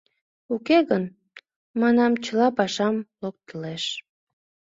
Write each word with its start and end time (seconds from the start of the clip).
Уке 0.53 0.77
гын, 0.89 1.03
манам, 1.79 2.13
чыла 2.23 2.47
пашам 2.57 2.95
локтылеш. 3.21 3.83